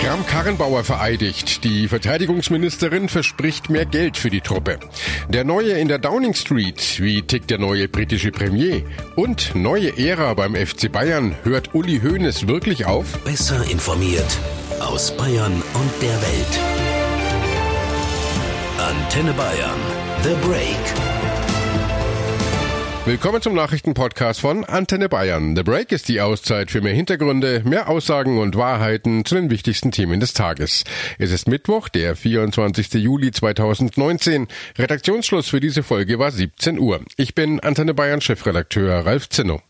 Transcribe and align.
Kram-Karrenbauer 0.00 0.82
vereidigt. 0.82 1.62
Die 1.62 1.86
Verteidigungsministerin 1.86 3.10
verspricht 3.10 3.68
mehr 3.68 3.84
Geld 3.84 4.16
für 4.16 4.30
die 4.30 4.40
Truppe. 4.40 4.78
Der 5.28 5.44
Neue 5.44 5.72
in 5.72 5.88
der 5.88 5.98
Downing 5.98 6.32
Street. 6.32 7.00
Wie 7.00 7.20
tickt 7.20 7.50
der 7.50 7.58
neue 7.58 7.86
britische 7.86 8.30
Premier? 8.30 8.82
Und 9.16 9.54
neue 9.54 9.98
Ära 9.98 10.32
beim 10.32 10.54
FC 10.54 10.90
Bayern. 10.90 11.34
Hört 11.42 11.74
Uli 11.74 12.00
Hoeneß 12.00 12.48
wirklich 12.48 12.86
auf? 12.86 13.18
Besser 13.24 13.62
informiert 13.70 14.38
aus 14.80 15.14
Bayern 15.16 15.52
und 15.52 16.02
der 16.02 16.22
Welt. 16.22 16.60
Antenne 18.78 19.34
Bayern. 19.34 19.80
The 20.22 20.34
Break. 20.46 21.09
Willkommen 23.06 23.40
zum 23.40 23.54
Nachrichtenpodcast 23.54 24.42
von 24.42 24.62
Antenne 24.66 25.08
Bayern. 25.08 25.56
The 25.56 25.62
Break 25.62 25.90
ist 25.90 26.08
die 26.08 26.20
Auszeit 26.20 26.70
für 26.70 26.82
mehr 26.82 26.92
Hintergründe, 26.92 27.62
mehr 27.64 27.88
Aussagen 27.88 28.38
und 28.38 28.56
Wahrheiten 28.56 29.24
zu 29.24 29.36
den 29.36 29.48
wichtigsten 29.48 29.90
Themen 29.90 30.20
des 30.20 30.34
Tages. 30.34 30.84
Es 31.18 31.32
ist 31.32 31.48
Mittwoch, 31.48 31.88
der 31.88 32.14
24. 32.14 32.92
Juli 32.94 33.30
2019. 33.30 34.48
Redaktionsschluss 34.78 35.48
für 35.48 35.60
diese 35.60 35.82
Folge 35.82 36.18
war 36.18 36.30
17 36.30 36.78
Uhr. 36.78 37.00
Ich 37.16 37.34
bin 37.34 37.58
Antenne 37.60 37.94
Bayern 37.94 38.20
Chefredakteur 38.20 39.06
Ralf 39.06 39.30
Zinno. 39.30 39.62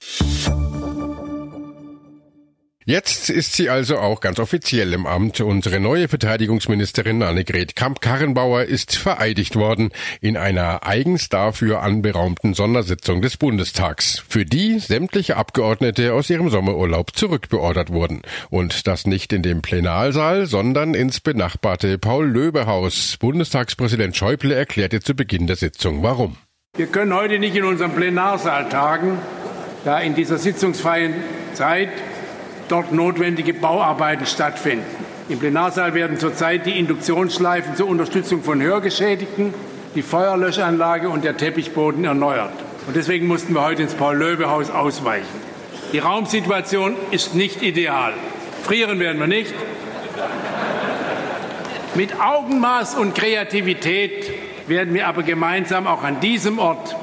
Jetzt 2.91 3.31
ist 3.31 3.53
sie 3.53 3.71
also 3.71 3.99
auch 3.99 4.21
ganz 4.21 4.41
offiziell 4.41 4.93
im 4.95 5.07
Amt. 5.07 5.41
Unsere 5.41 5.79
neue 5.79 6.09
Verteidigungsministerin 6.09 7.23
Annegret 7.23 7.77
Kamp-Karrenbauer 7.77 8.65
ist 8.65 8.97
vereidigt 8.97 9.55
worden 9.55 9.91
in 10.21 10.37
einer 10.37 10.85
eigens 10.85 11.29
dafür 11.29 11.83
anberaumten 11.83 12.53
Sondersitzung 12.53 13.23
des 13.23 13.37
Bundestags, 13.37 14.25
für 14.29 14.45
die 14.45 14.81
sämtliche 14.81 15.37
Abgeordnete 15.37 16.15
aus 16.15 16.31
ihrem 16.31 16.51
Sommerurlaub 16.51 17.15
zurückbeordert 17.15 17.93
wurden. 17.93 18.23
Und 18.49 18.89
das 18.89 19.07
nicht 19.07 19.33
in 19.33 19.43
dem 19.43 19.63
Plenarsaal, 19.63 20.47
sondern 20.47 20.95
ins 20.95 21.21
benachbarte 21.21 21.97
Paul-Löbe-Haus. 21.97 23.19
Bundestagspräsident 23.21 24.17
Schäuble 24.17 24.53
erklärte 24.53 24.99
zu 24.99 25.15
Beginn 25.15 25.47
der 25.47 25.55
Sitzung, 25.55 26.03
warum. 26.03 26.39
Wir 26.77 26.89
können 26.89 27.15
heute 27.15 27.39
nicht 27.39 27.55
in 27.55 27.63
unserem 27.63 27.93
Plenarsaal 27.93 28.69
tagen, 28.69 29.21
da 29.85 30.01
in 30.01 30.17
dieser 30.17 30.39
sitzungsfreien 30.39 31.15
Zeit 31.55 31.91
dort 32.71 32.93
notwendige 32.93 33.55
Bauarbeiten 33.55 34.27
stattfinden. 34.27 34.85
Im 35.29 35.39
Plenarsaal 35.39 35.95
werden 35.95 36.19
zurzeit 36.19 36.67
die 36.67 36.79
Induktionsschleifen 36.79 37.77
zur 37.77 37.89
Unterstützung 37.89 38.43
von 38.43 38.61
Hörgeschädigten, 38.61 39.55
die 39.95 40.03
Feuerlöschanlage 40.03 41.09
und 41.09 41.25
der 41.25 41.37
Teppichboden 41.37 42.05
erneuert. 42.05 42.53
Und 42.87 42.97
deswegen 42.97 43.27
mussten 43.27 43.55
wir 43.55 43.63
heute 43.63 43.83
ins 43.83 43.95
Paul-Löbe-Haus 43.95 44.71
ausweichen. 44.71 45.29
Die 45.93 45.99
Raumsituation 45.99 46.97
ist 47.11 47.35
nicht 47.35 47.63
ideal. 47.63 48.13
Frieren 48.63 48.99
werden 49.01 49.21
wir 49.21 49.27
nicht. 49.27 49.55
Mit 51.95 52.21
Augenmaß 52.21 52.95
und 52.95 53.15
Kreativität 53.15 54.31
werden 54.69 54.95
wir 54.95 55.09
aber 55.09 55.23
gemeinsam 55.23 55.87
auch 55.87 56.03
an 56.05 56.21
diesem 56.21 56.59
Ort 56.59 56.97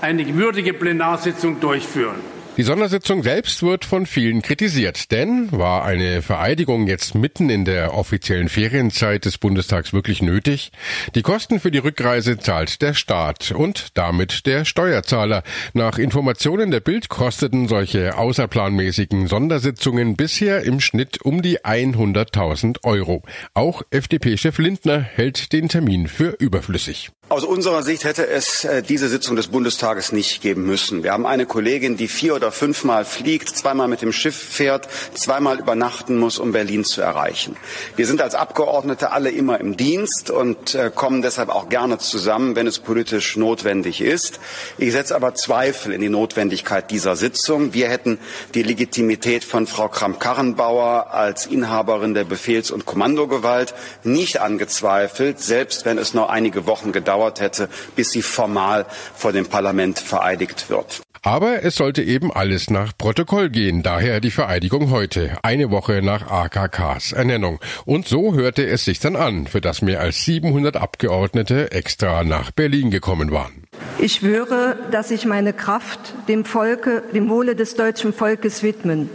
eine 0.00 0.26
würdige 0.36 0.72
Plenarsitzung 0.72 1.60
durchführen. 1.60 2.39
Die 2.56 2.64
Sondersitzung 2.64 3.22
selbst 3.22 3.62
wird 3.62 3.84
von 3.84 4.06
vielen 4.06 4.42
kritisiert, 4.42 5.12
denn 5.12 5.50
war 5.52 5.84
eine 5.84 6.20
Vereidigung 6.20 6.88
jetzt 6.88 7.14
mitten 7.14 7.48
in 7.48 7.64
der 7.64 7.94
offiziellen 7.94 8.48
Ferienzeit 8.48 9.24
des 9.24 9.38
Bundestags 9.38 9.92
wirklich 9.92 10.20
nötig? 10.20 10.72
Die 11.14 11.22
Kosten 11.22 11.60
für 11.60 11.70
die 11.70 11.78
Rückreise 11.78 12.38
zahlt 12.38 12.82
der 12.82 12.92
Staat 12.94 13.52
und 13.52 13.96
damit 13.96 14.46
der 14.46 14.64
Steuerzahler. 14.64 15.42
Nach 15.74 15.96
Informationen 15.96 16.70
der 16.70 16.80
Bild 16.80 17.08
kosteten 17.08 17.68
solche 17.68 18.18
außerplanmäßigen 18.18 19.28
Sondersitzungen 19.28 20.16
bisher 20.16 20.64
im 20.64 20.80
Schnitt 20.80 21.22
um 21.22 21.42
die 21.42 21.60
100.000 21.60 22.82
Euro. 22.82 23.22
Auch 23.54 23.82
FDP-Chef 23.90 24.58
Lindner 24.58 25.00
hält 25.00 25.52
den 25.52 25.68
Termin 25.68 26.08
für 26.08 26.36
überflüssig. 26.38 27.10
Aus 27.32 27.44
unserer 27.44 27.84
Sicht 27.84 28.02
hätte 28.02 28.26
es 28.26 28.64
äh, 28.64 28.82
diese 28.82 29.08
Sitzung 29.08 29.36
des 29.36 29.46
Bundestages 29.46 30.10
nicht 30.10 30.42
geben 30.42 30.66
müssen. 30.66 31.04
Wir 31.04 31.12
haben 31.12 31.26
eine 31.26 31.46
Kollegin, 31.46 31.96
die 31.96 32.08
vier 32.08 32.34
oder 32.34 32.50
fünfmal 32.50 33.04
fliegt, 33.04 33.50
zweimal 33.50 33.86
mit 33.86 34.02
dem 34.02 34.12
Schiff 34.12 34.34
fährt, 34.34 34.88
zweimal 35.14 35.60
übernachten 35.60 36.18
muss, 36.18 36.40
um 36.40 36.50
Berlin 36.50 36.82
zu 36.82 37.02
erreichen. 37.02 37.56
Wir 37.94 38.08
sind 38.08 38.20
als 38.20 38.34
Abgeordnete 38.34 39.12
alle 39.12 39.30
immer 39.30 39.60
im 39.60 39.76
Dienst 39.76 40.32
und 40.32 40.74
äh, 40.74 40.90
kommen 40.92 41.22
deshalb 41.22 41.50
auch 41.50 41.68
gerne 41.68 41.98
zusammen, 41.98 42.56
wenn 42.56 42.66
es 42.66 42.80
politisch 42.80 43.36
notwendig 43.36 44.00
ist. 44.00 44.40
Ich 44.76 44.90
setze 44.90 45.14
aber 45.14 45.36
Zweifel 45.36 45.92
in 45.92 46.00
die 46.00 46.08
Notwendigkeit 46.08 46.90
dieser 46.90 47.14
Sitzung. 47.14 47.72
Wir 47.74 47.90
hätten 47.90 48.18
die 48.54 48.64
Legitimität 48.64 49.44
von 49.44 49.68
Frau 49.68 49.86
Kramp-Karrenbauer 49.86 51.14
als 51.14 51.46
Inhaberin 51.46 52.12
der 52.12 52.24
Befehls- 52.24 52.72
und 52.72 52.86
Kommandogewalt 52.86 53.72
nicht 54.02 54.40
angezweifelt, 54.40 55.38
selbst 55.40 55.84
wenn 55.84 55.96
es 55.96 56.12
noch 56.12 56.28
einige 56.28 56.66
Wochen 56.66 56.90
gedauert 56.90 57.19
gedauert 57.20 57.40
hätte, 57.40 57.68
bis 57.96 58.10
sie 58.10 58.22
formal 58.22 58.86
vor 59.14 59.32
dem 59.32 59.46
Parlament 59.46 59.98
vereidigt 59.98 60.70
wird. 60.70 61.02
Aber 61.22 61.62
es 61.64 61.74
sollte 61.74 62.02
eben 62.02 62.32
alles 62.32 62.70
nach 62.70 62.96
Protokoll 62.96 63.50
gehen, 63.50 63.82
daher 63.82 64.20
die 64.20 64.30
Vereidigung 64.30 64.90
heute, 64.90 65.36
eine 65.42 65.70
Woche 65.70 66.00
nach 66.00 66.30
AKKs 66.30 67.12
Ernennung. 67.12 67.60
Und 67.84 68.08
so 68.08 68.32
hörte 68.32 68.66
es 68.66 68.86
sich 68.86 69.00
dann 69.00 69.16
an, 69.16 69.46
für 69.46 69.60
das 69.60 69.82
mehr 69.82 70.00
als 70.00 70.24
700 70.24 70.78
Abgeordnete 70.78 71.72
extra 71.72 72.24
nach 72.24 72.52
Berlin 72.52 72.90
gekommen 72.90 73.32
waren. 73.32 73.64
Ich 73.98 74.14
schwöre, 74.14 74.78
dass 74.92 75.10
ich 75.10 75.26
meine 75.26 75.52
Kraft 75.52 76.00
dem 76.26 76.46
Volke, 76.46 77.02
dem 77.12 77.28
Wohle 77.28 77.54
des 77.54 77.74
deutschen 77.74 78.14
Volkes 78.14 78.62
widmen, 78.62 79.10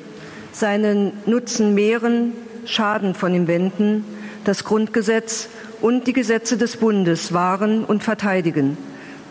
seinen 0.52 1.12
Nutzen 1.26 1.74
mehren, 1.74 2.34
Schaden 2.66 3.16
von 3.16 3.34
ihm 3.34 3.48
wenden, 3.48 4.06
das 4.44 4.64
Grundgesetz 4.64 5.50
und 5.82 6.08
die 6.08 6.14
Gesetze 6.14 6.58
des 6.58 6.78
Bundes 6.78 7.34
wahren 7.34 7.84
und 7.84 8.04
verteidigen, 8.04 8.78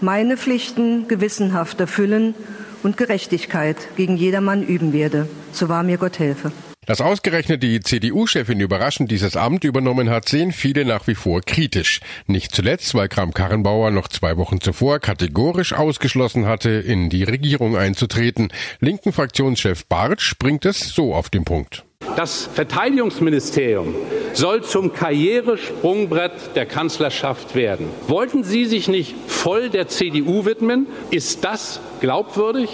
meine 0.01 0.37
Pflichten 0.37 1.09
gewissenhaft 1.09 1.81
erfüllen 1.81 2.35
und 2.83 2.97
Gerechtigkeit 2.97 3.77
gegen 3.97 4.17
jedermann 4.17 4.63
üben 4.63 4.93
werde. 4.93 5.29
So 5.53 5.69
wahr 5.69 5.83
mir 5.83 5.97
Gott 5.97 6.19
helfe. 6.19 6.53
Dass 6.87 7.01
ausgerechnet 7.01 7.63
die 7.63 7.81
CDU-Chefin 7.81 8.61
überraschend 8.61 9.11
dieses 9.11 9.37
Amt 9.37 9.65
übernommen 9.65 10.11
hat, 10.11 10.29
sehen 10.29 10.53
viele 10.53 10.85
nach 10.85 11.07
wie 11.07 11.15
vor 11.15 11.41
kritisch. 11.41 12.01
Nicht 12.27 12.55
zuletzt, 12.55 12.95
weil 12.95 13.09
Kram-Karrenbauer 13.09 13.91
noch 13.91 14.09
zwei 14.09 14.37
Wochen 14.37 14.61
zuvor 14.61 14.99
kategorisch 14.99 15.73
ausgeschlossen 15.73 16.47
hatte, 16.47 16.71
in 16.71 17.09
die 17.09 17.25
Regierung 17.25 17.77
einzutreten. 17.77 18.53
Linken 18.81 19.13
Fraktionschef 19.13 19.87
Bartsch 19.87 20.35
bringt 20.39 20.67
es 20.67 20.81
so 20.81 21.15
auf 21.15 21.31
den 21.31 21.45
Punkt. 21.45 21.85
Das 22.17 22.49
Verteidigungsministerium 22.53 23.95
soll 24.35 24.63
zum 24.63 24.93
Karrieresprungbrett 24.93 26.55
der 26.55 26.67
Kanzlerschaft 26.67 27.55
werden. 27.55 27.89
Wollten 28.09 28.45
Sie 28.45 28.67
sich 28.67 28.89
nicht 28.89 29.15
voll 29.27 29.71
der 29.71 29.89
CDU 29.89 30.45
widmen? 30.45 30.87
Ist 31.11 31.45
das 31.45 31.81
glaubwürdig? 32.01 32.69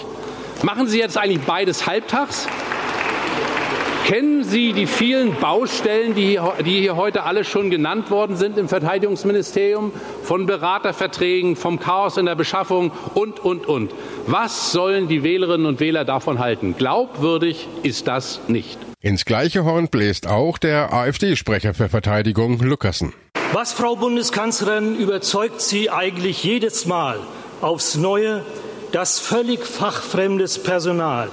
Machen 0.63 0.89
Sie 0.89 0.99
jetzt 0.99 1.17
eigentlich 1.17 1.47
beides 1.47 1.87
halbtags? 1.87 2.49
Kennen 4.07 4.43
Sie 4.45 4.73
die 4.73 4.87
vielen 4.87 5.37
Baustellen, 5.37 6.15
die 6.15 6.27
hier, 6.27 6.55
die 6.65 6.81
hier, 6.81 6.97
heute 6.97 7.23
alle 7.23 7.45
schon 7.45 7.71
genannt 7.71 8.11
worden 8.11 8.37
sind 8.37 8.59
im 8.59 8.69
Verteidigungsministerium? 8.69 9.93
Von 10.25 10.47
Beraterverträgen, 10.47 11.55
vom 11.55 11.79
Chaos 11.79 12.17
in 12.17 12.27
der 12.27 12.35
Beschaffung 12.35 12.91
und, 13.15 13.39
und, 13.41 13.67
und. 13.67 13.93
Was 14.27 14.73
sollen 14.73 15.07
die 15.09 15.23
Wählerinnen 15.23 15.67
und 15.67 15.81
Wähler 15.81 16.05
davon 16.05 16.39
halten? 16.39 16.75
Glaubwürdig 16.77 17.69
ist 17.83 18.09
das 18.09 18.41
nicht. 18.49 18.79
Ins 19.01 19.25
gleiche 19.25 19.65
Horn 19.65 19.89
bläst 19.89 20.27
auch 20.27 20.59
der 20.59 20.93
AfD-Sprecher 20.93 21.73
für 21.75 21.89
Verteidigung 21.89 22.59
Lukassen. 22.59 23.13
Was, 23.53 23.73
Frau 23.73 23.97
Bundeskanzlerin, 23.97 24.97
überzeugt 24.97 25.61
Sie 25.61 25.91
eigentlich 25.91 26.45
jedes 26.45 26.87
Mal 26.87 27.19
aufs 27.61 27.97
Neue, 27.97 28.45
dass 28.93 29.21
völlig 29.21 29.65
fachfremdes 29.65 30.63
Personal 30.63 31.31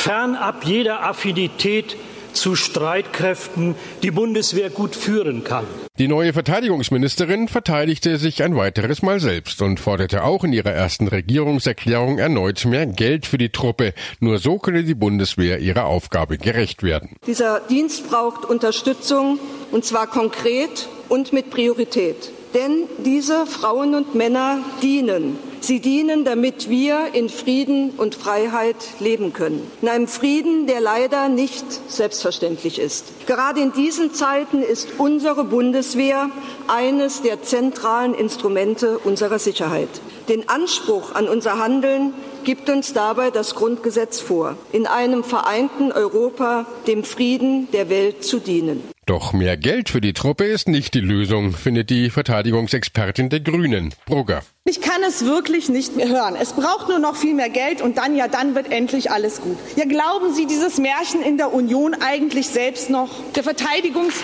fernab 0.00 0.64
jeder 0.64 1.02
Affinität 1.02 1.94
zu 2.32 2.56
Streitkräften 2.56 3.74
die 4.02 4.10
Bundeswehr 4.10 4.70
gut 4.70 4.96
führen 4.96 5.44
kann. 5.44 5.66
Die 5.98 6.08
neue 6.08 6.32
Verteidigungsministerin 6.32 7.48
verteidigte 7.48 8.16
sich 8.16 8.42
ein 8.42 8.56
weiteres 8.56 9.02
Mal 9.02 9.20
selbst 9.20 9.60
und 9.60 9.78
forderte 9.78 10.24
auch 10.24 10.42
in 10.44 10.54
ihrer 10.54 10.70
ersten 10.70 11.06
Regierungserklärung 11.08 12.18
erneut 12.18 12.64
mehr 12.64 12.86
Geld 12.86 13.26
für 13.26 13.36
die 13.36 13.50
Truppe. 13.50 13.92
Nur 14.20 14.38
so 14.38 14.58
könne 14.58 14.84
die 14.84 14.94
Bundeswehr 14.94 15.58
ihrer 15.58 15.84
Aufgabe 15.84 16.38
gerecht 16.38 16.82
werden. 16.82 17.16
Dieser 17.26 17.60
Dienst 17.60 18.08
braucht 18.08 18.46
Unterstützung 18.46 19.38
und 19.70 19.84
zwar 19.84 20.06
konkret 20.06 20.88
und 21.10 21.34
mit 21.34 21.50
Priorität. 21.50 22.30
Denn 22.54 22.84
diese 23.04 23.44
Frauen 23.46 23.94
und 23.94 24.14
Männer 24.14 24.60
dienen. 24.82 25.49
Sie 25.62 25.80
dienen, 25.80 26.24
damit 26.24 26.70
wir 26.70 27.08
in 27.12 27.28
Frieden 27.28 27.90
und 27.90 28.14
Freiheit 28.14 28.76
leben 28.98 29.32
können. 29.32 29.70
In 29.82 29.88
einem 29.88 30.08
Frieden, 30.08 30.66
der 30.66 30.80
leider 30.80 31.28
nicht 31.28 31.64
selbstverständlich 31.88 32.78
ist. 32.78 33.26
Gerade 33.26 33.60
in 33.60 33.72
diesen 33.72 34.14
Zeiten 34.14 34.62
ist 34.62 34.88
unsere 34.98 35.44
Bundeswehr 35.44 36.30
eines 36.66 37.22
der 37.22 37.42
zentralen 37.42 38.14
Instrumente 38.14 38.98
unserer 38.98 39.38
Sicherheit. 39.38 39.88
Den 40.28 40.48
Anspruch 40.48 41.14
an 41.14 41.28
unser 41.28 41.58
Handeln 41.58 42.14
gibt 42.44 42.70
uns 42.70 42.92
dabei 42.92 43.30
das 43.30 43.54
Grundgesetz 43.54 44.20
vor, 44.20 44.56
in 44.72 44.86
einem 44.86 45.24
vereinten 45.24 45.92
Europa 45.92 46.66
dem 46.86 47.04
Frieden 47.04 47.68
der 47.72 47.90
Welt 47.90 48.24
zu 48.24 48.38
dienen. 48.38 48.82
Doch 49.10 49.32
mehr 49.32 49.56
Geld 49.56 49.88
für 49.88 50.00
die 50.00 50.12
Truppe 50.12 50.44
ist 50.44 50.68
nicht 50.68 50.94
die 50.94 51.00
Lösung, 51.00 51.50
findet 51.52 51.90
die 51.90 52.10
Verteidigungsexpertin 52.10 53.28
der 53.28 53.40
Grünen, 53.40 53.92
Brugger. 54.06 54.42
Ich 54.64 54.80
kann 54.80 55.02
es 55.02 55.24
wirklich 55.24 55.68
nicht 55.68 55.96
mehr 55.96 56.08
hören. 56.08 56.36
Es 56.40 56.52
braucht 56.52 56.88
nur 56.88 57.00
noch 57.00 57.16
viel 57.16 57.34
mehr 57.34 57.48
Geld 57.48 57.82
und 57.82 57.98
dann, 57.98 58.14
ja, 58.14 58.28
dann 58.28 58.54
wird 58.54 58.70
endlich 58.70 59.10
alles 59.10 59.40
gut. 59.40 59.58
Ja, 59.74 59.84
glauben 59.84 60.32
Sie 60.32 60.46
dieses 60.46 60.78
Märchen 60.78 61.22
in 61.22 61.38
der 61.38 61.52
Union 61.52 61.96
eigentlich 62.00 62.50
selbst 62.50 62.88
noch? 62.88 63.10
Der 63.34 63.42
Verteidigungs 63.42 64.14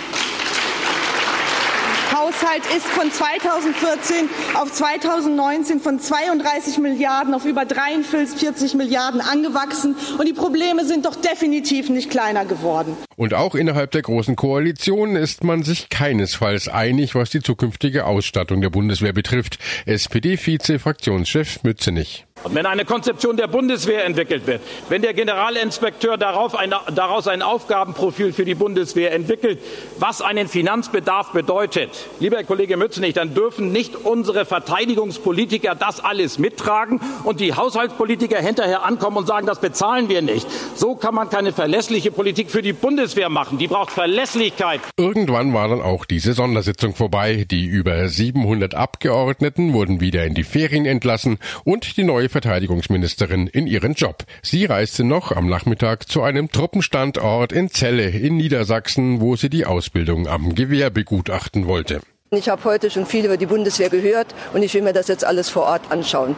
Haushalt 2.27 2.65
ist 2.77 2.87
von 2.87 3.11
2014 3.11 4.29
auf 4.55 4.73
2019 4.73 5.79
von 5.79 6.01
32 6.01 6.79
Milliarden 6.79 7.35
auf 7.35 7.45
über 7.45 7.65
43 7.65 8.75
Milliarden 8.75 9.21
angewachsen. 9.21 9.95
Und 10.19 10.27
die 10.27 10.33
Probleme 10.33 10.85
sind 10.85 11.07
doch 11.07 11.15
definitiv 11.15 11.89
nicht 11.89 12.11
kleiner 12.11 12.45
geworden. 12.45 12.97
Und 13.15 13.33
auch 13.33 13.55
innerhalb 13.55 13.93
der 13.93 14.03
Großen 14.03 14.35
Koalition 14.35 15.15
ist 15.15 15.45
man 15.45 15.63
sich 15.63 15.89
keinesfalls 15.89 16.67
einig, 16.67 17.15
was 17.15 17.31
die 17.31 17.43
zukünftige 17.43 18.07
Ausstattung 18.07 18.61
der 18.61 18.71
Bundeswehr 18.71 19.13
betrifft. 19.13 19.59
SPD-Vize-Fraktionschef 19.87 21.63
Mützenich. 21.63 22.27
Wenn 22.51 22.67
eine 22.67 22.85
Konzeption 22.85 23.37
der 23.37 23.47
Bundeswehr 23.47 24.05
entwickelt 24.05 24.47
wird, 24.47 24.61
wenn 24.89 25.03
der 25.03 25.15
Generalinspekteur 25.15 26.17
daraus 26.17 27.27
ein 27.29 27.43
Aufgabenprofil 27.43 28.33
für 28.33 28.45
die 28.45 28.55
Bundeswehr 28.55 29.13
entwickelt, 29.13 29.59
was 29.99 30.23
einen 30.23 30.49
Finanzbedarf 30.49 31.33
bedeutet, 31.33 31.91
lieber 32.21 32.37
Herr 32.37 32.45
Kollege 32.45 32.77
Mützenich, 32.77 33.15
dann 33.15 33.35
dürfen 33.35 33.73
nicht 33.73 33.97
unsere 33.97 34.45
Verteidigungspolitiker 34.45 35.75
das 35.75 36.01
alles 36.01 36.39
mittragen 36.39 37.01
und 37.25 37.41
die 37.41 37.55
Haushaltspolitiker 37.55 38.41
hinterher 38.41 38.85
ankommen 38.85 39.19
und 39.19 39.27
sagen, 39.27 39.47
das 39.47 39.61
bezahlen 39.61 40.09
wir 40.09 40.23
nicht. 40.23 40.47
So 40.75 40.95
kann 40.95 41.15
man 41.15 41.31
keine 41.31 41.53
verlässliche 41.53 42.11
Politik 42.11 42.51
für 42.51 42.63
die 42.63 42.73
Bundeswehr 42.73 43.29
machen. 43.29 43.59
Die 43.59 43.69
braucht 43.69 43.91
Verlässlichkeit. 43.91 44.81
Irgendwann 44.97 45.53
war 45.55 45.69
dann 45.69 45.83
auch 45.83 46.05
diese 46.05 46.33
Sondersitzung 46.33 46.95
vorbei. 46.95 47.47
Die 47.51 47.67
über 47.67 48.09
700 48.09 48.75
Abgeordneten 48.75 49.73
wurden 49.73 50.01
wieder 50.01 50.25
in 50.25 50.35
die 50.35 50.45
Ferien 50.45 50.87
entlassen 50.87 51.39
und 51.65 51.97
die 51.97 52.05
neue 52.05 52.29
Verteidigungsministerin 52.37 53.47
in 53.47 53.67
ihren 53.67 53.95
Job. 53.95 54.25
Sie 54.43 54.67
reiste 54.67 55.05
noch 55.05 55.33
am 55.33 55.49
Nachmittag 55.49 56.07
zu 56.07 56.23
einem 56.23 56.51
Truppenstandort 56.51 57.51
in 57.51 57.71
Celle 57.71 58.11
in 58.11 58.37
Niedersachsen, 58.37 59.23
wo 59.23 59.37
sie 59.37 59.49
die 59.49 59.65
Ausbildung 59.65 60.29
am 60.29 60.55
Gewehr 60.55 60.91
begutachten 60.91 61.67
wollte. 61.67 62.03
Ich 62.31 62.51
habe 62.51 62.63
heute 62.65 62.91
schon 62.91 63.07
viel 63.07 63.25
über 63.25 63.39
die 63.39 63.47
Bundeswehr 63.47 63.89
gehört 63.89 64.35
und 64.53 64.63
ich 64.63 64.75
will 64.75 64.83
mir 64.83 64.93
das 64.93 65.09
jetzt 65.09 65.25
alles 65.25 65.49
vor 65.49 65.63
Ort 65.63 65.91
anschauen. 65.91 66.37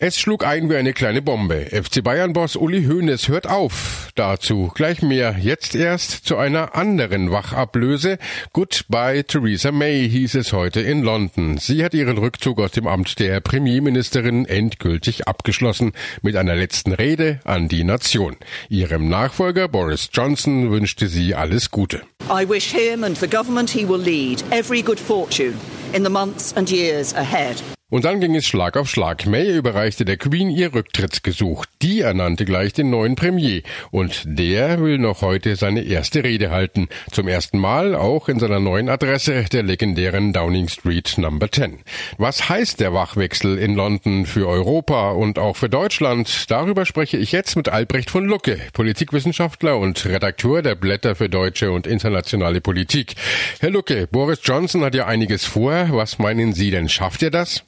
Es 0.00 0.16
schlug 0.16 0.46
ein 0.46 0.70
wie 0.70 0.76
eine 0.76 0.92
kleine 0.92 1.22
Bombe. 1.22 1.70
FC 1.72 2.04
Bayern-Boss 2.04 2.54
Uli 2.54 2.84
Hoeneß 2.84 3.26
hört 3.26 3.48
auf. 3.48 4.10
Dazu 4.14 4.70
gleich 4.72 5.02
mehr. 5.02 5.34
Jetzt 5.40 5.74
erst 5.74 6.24
zu 6.24 6.36
einer 6.36 6.76
anderen 6.76 7.32
Wachablöse. 7.32 8.18
Goodbye 8.52 9.24
Theresa 9.24 9.72
May 9.72 10.08
hieß 10.08 10.36
es 10.36 10.52
heute 10.52 10.82
in 10.82 11.02
London. 11.02 11.58
Sie 11.58 11.84
hat 11.84 11.94
ihren 11.94 12.16
Rückzug 12.16 12.60
aus 12.60 12.70
dem 12.70 12.86
Amt 12.86 13.18
der 13.18 13.40
Premierministerin 13.40 14.44
endgültig 14.44 15.26
abgeschlossen 15.26 15.90
mit 16.22 16.36
einer 16.36 16.54
letzten 16.54 16.92
Rede 16.92 17.40
an 17.42 17.66
die 17.66 17.82
Nation. 17.82 18.36
Ihrem 18.68 19.08
Nachfolger 19.08 19.66
Boris 19.66 20.10
Johnson 20.12 20.70
wünschte 20.70 21.08
sie 21.08 21.34
alles 21.34 21.72
Gute. 21.72 22.02
I 22.30 22.48
wish 22.48 22.72
him 22.72 23.02
and 23.02 23.18
the 23.18 23.26
government 23.26 23.68
he 23.68 23.84
will 23.84 24.00
lead 24.00 24.44
every 24.52 24.80
good 24.80 25.00
fortune 25.00 25.54
in 25.92 26.04
the 26.04 26.10
months 26.10 26.56
and 26.56 26.70
years 26.70 27.12
ahead. 27.16 27.60
Und 27.90 28.04
dann 28.04 28.20
ging 28.20 28.34
es 28.36 28.46
Schlag 28.46 28.76
auf 28.76 28.90
Schlag. 28.90 29.24
May 29.24 29.56
überreichte 29.56 30.04
der 30.04 30.18
Queen 30.18 30.50
ihr 30.50 30.74
Rücktrittsgesuch. 30.74 31.64
Die 31.80 32.02
ernannte 32.02 32.44
gleich 32.44 32.74
den 32.74 32.90
neuen 32.90 33.16
Premier. 33.16 33.62
Und 33.90 34.24
der 34.26 34.82
will 34.82 34.98
noch 34.98 35.22
heute 35.22 35.56
seine 35.56 35.80
erste 35.80 36.22
Rede 36.22 36.50
halten. 36.50 36.88
Zum 37.12 37.28
ersten 37.28 37.56
Mal 37.56 37.94
auch 37.94 38.28
in 38.28 38.40
seiner 38.40 38.60
neuen 38.60 38.90
Adresse, 38.90 39.44
der 39.44 39.62
legendären 39.62 40.34
Downing 40.34 40.68
Street 40.68 41.16
Number 41.16 41.50
10. 41.50 41.78
Was 42.18 42.50
heißt 42.50 42.78
der 42.78 42.92
Wachwechsel 42.92 43.56
in 43.56 43.74
London 43.74 44.26
für 44.26 44.46
Europa 44.46 45.12
und 45.12 45.38
auch 45.38 45.56
für 45.56 45.70
Deutschland? 45.70 46.44
Darüber 46.50 46.84
spreche 46.84 47.16
ich 47.16 47.32
jetzt 47.32 47.56
mit 47.56 47.70
Albrecht 47.70 48.10
von 48.10 48.26
Lucke, 48.26 48.58
Politikwissenschaftler 48.74 49.78
und 49.78 50.04
Redakteur 50.04 50.60
der 50.60 50.74
Blätter 50.74 51.14
für 51.14 51.30
deutsche 51.30 51.72
und 51.72 51.86
internationale 51.86 52.60
Politik. 52.60 53.14
Herr 53.60 53.70
Lucke, 53.70 54.06
Boris 54.06 54.40
Johnson 54.44 54.84
hat 54.84 54.94
ja 54.94 55.06
einiges 55.06 55.46
vor. 55.46 55.88
Was 55.92 56.18
meinen 56.18 56.52
Sie 56.52 56.70
denn? 56.70 56.90
Schafft 56.90 57.22
er 57.22 57.30
das? 57.30 57.64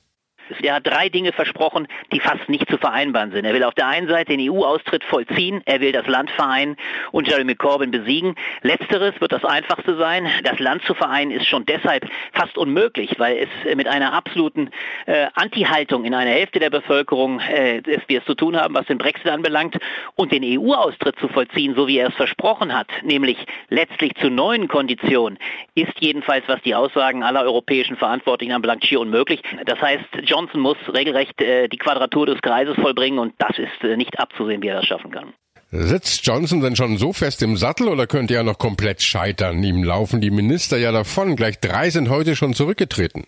Er 0.62 0.74
hat 0.74 0.86
drei 0.86 1.08
Dinge 1.08 1.32
versprochen, 1.32 1.86
die 2.12 2.20
fast 2.20 2.48
nicht 2.48 2.68
zu 2.68 2.78
vereinbaren 2.78 3.32
sind. 3.32 3.44
Er 3.44 3.54
will 3.54 3.64
auf 3.64 3.74
der 3.74 3.88
einen 3.88 4.08
Seite 4.08 4.36
den 4.36 4.50
EU-Austritt 4.50 5.04
vollziehen, 5.04 5.62
er 5.64 5.80
will 5.80 5.92
das 5.92 6.06
Land 6.06 6.30
vereinen 6.30 6.76
und 7.12 7.28
Jeremy 7.28 7.54
Corbyn 7.54 7.90
besiegen. 7.90 8.34
Letzteres 8.62 9.20
wird 9.20 9.32
das 9.32 9.44
einfachste 9.44 9.96
sein. 9.96 10.28
Das 10.44 10.58
Land 10.58 10.82
zu 10.84 10.94
vereinen 10.94 11.30
ist 11.30 11.46
schon 11.46 11.64
deshalb 11.66 12.08
fast 12.32 12.58
unmöglich, 12.58 13.14
weil 13.18 13.38
es 13.38 13.76
mit 13.76 13.88
einer 13.88 14.12
absoluten 14.12 14.70
äh, 15.06 15.26
Anti-Haltung 15.34 16.04
in 16.04 16.14
einer 16.14 16.30
Hälfte 16.30 16.58
der 16.58 16.70
Bevölkerung 16.70 17.40
äh, 17.40 17.82
wir 18.06 18.20
es 18.20 18.24
zu 18.24 18.34
tun 18.34 18.56
haben, 18.56 18.74
was 18.74 18.86
den 18.86 18.98
Brexit 18.98 19.28
anbelangt. 19.28 19.78
Und 20.16 20.32
den 20.32 20.42
EU-Austritt 20.44 21.18
zu 21.18 21.28
vollziehen, 21.28 21.74
so 21.74 21.86
wie 21.86 21.98
er 21.98 22.08
es 22.08 22.14
versprochen 22.14 22.76
hat, 22.76 22.88
nämlich 23.02 23.38
letztlich 23.68 24.14
zu 24.16 24.30
neuen 24.30 24.68
Konditionen, 24.68 25.38
ist 25.74 25.92
jedenfalls, 26.00 26.44
was 26.46 26.60
die 26.62 26.74
Aussagen 26.74 27.22
aller 27.22 27.42
europäischen 27.42 27.96
Verantwortlichen 27.96 28.52
anbelangt, 28.52 28.84
schier 28.84 29.00
unmöglich. 29.00 29.42
Das 29.64 29.80
heißt, 29.80 30.04
Johnson 30.24 30.39
Johnson 30.40 30.60
muss 30.60 30.78
regelrecht 30.92 31.40
äh, 31.42 31.68
die 31.68 31.76
Quadratur 31.76 32.24
des 32.24 32.40
Kreises 32.40 32.74
vollbringen 32.76 33.18
und 33.18 33.34
das 33.38 33.58
ist 33.58 33.84
äh, 33.84 33.96
nicht 33.96 34.18
abzusehen, 34.18 34.62
wie 34.62 34.68
er 34.68 34.76
das 34.76 34.86
schaffen 34.86 35.10
kann. 35.10 35.34
Sitzt 35.70 36.26
Johnson 36.26 36.62
denn 36.62 36.76
schon 36.76 36.96
so 36.96 37.12
fest 37.12 37.42
im 37.42 37.56
Sattel 37.56 37.88
oder 37.88 38.06
könnte 38.06 38.34
er 38.34 38.42
noch 38.42 38.58
komplett 38.58 39.02
scheitern? 39.02 39.62
Ihm 39.62 39.84
laufen 39.84 40.20
die 40.20 40.30
Minister 40.30 40.78
ja 40.78 40.92
davon. 40.92 41.36
Gleich 41.36 41.60
drei 41.60 41.90
sind 41.90 42.08
heute 42.08 42.36
schon 42.36 42.54
zurückgetreten. 42.54 43.24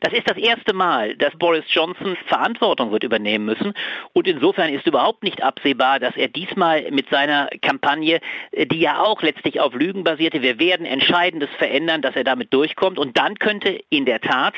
Das 0.00 0.12
ist 0.12 0.28
das 0.28 0.36
erste 0.36 0.74
Mal, 0.74 1.16
dass 1.16 1.34
Boris 1.36 1.64
Johnson 1.68 2.16
Verantwortung 2.26 2.92
wird 2.92 3.04
übernehmen 3.04 3.44
müssen. 3.44 3.74
Und 4.12 4.26
insofern 4.26 4.72
ist 4.72 4.86
überhaupt 4.86 5.22
nicht 5.22 5.42
absehbar, 5.42 5.98
dass 5.98 6.16
er 6.16 6.28
diesmal 6.28 6.90
mit 6.90 7.08
seiner 7.10 7.48
Kampagne, 7.62 8.20
äh, 8.52 8.66
die 8.66 8.80
ja 8.80 9.00
auch 9.00 9.22
letztlich 9.22 9.60
auf 9.60 9.74
Lügen 9.74 10.04
basierte, 10.04 10.42
wir 10.42 10.58
werden 10.58 10.86
Entscheidendes 10.86 11.48
verändern, 11.58 12.02
dass 12.02 12.16
er 12.16 12.24
damit 12.24 12.52
durchkommt. 12.52 12.98
Und 12.98 13.16
dann 13.16 13.38
könnte 13.38 13.80
in 13.90 14.04
der 14.04 14.20
Tat 14.20 14.54